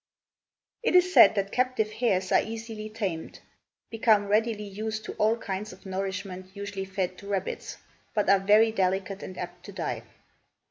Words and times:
It 0.81 0.95
is 0.95 1.13
said 1.13 1.35
that 1.35 1.51
captive 1.51 1.91
hares 1.91 2.31
are 2.31 2.41
easily 2.41 2.89
tamed, 2.89 3.39
become 3.91 4.25
readily 4.29 4.63
used 4.63 5.05
to 5.05 5.13
all 5.19 5.37
kinds 5.37 5.71
of 5.73 5.85
nourishment 5.85 6.49
usually 6.55 6.85
fed 6.85 7.19
to 7.19 7.27
rabbits, 7.27 7.77
but 8.15 8.27
are 8.27 8.39
very 8.39 8.71
delicate 8.71 9.21
and 9.21 9.37
apt 9.37 9.63
to 9.65 9.71
die. 9.71 10.01